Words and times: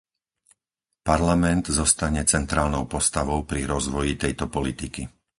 Parlament 1.09 1.63
zostane 1.79 2.21
centrálnou 2.33 2.83
postavou 2.95 3.39
pri 3.49 3.61
rozvoji 3.73 4.13
tejto 4.23 4.45
politiky. 4.55 5.01